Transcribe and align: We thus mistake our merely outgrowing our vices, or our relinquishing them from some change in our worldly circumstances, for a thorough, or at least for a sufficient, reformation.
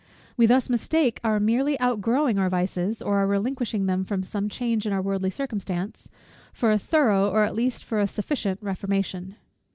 We 0.35 0.47
thus 0.47 0.67
mistake 0.67 1.19
our 1.23 1.39
merely 1.39 1.79
outgrowing 1.79 2.39
our 2.39 2.49
vices, 2.49 3.03
or 3.03 3.17
our 3.19 3.27
relinquishing 3.27 3.85
them 3.85 4.03
from 4.03 4.23
some 4.23 4.49
change 4.49 4.87
in 4.87 4.93
our 4.93 4.99
worldly 5.03 5.29
circumstances, 5.29 6.09
for 6.51 6.71
a 6.71 6.79
thorough, 6.79 7.29
or 7.29 7.43
at 7.43 7.53
least 7.53 7.83
for 7.83 7.99
a 7.99 8.07
sufficient, 8.07 8.57
reformation. 8.63 9.35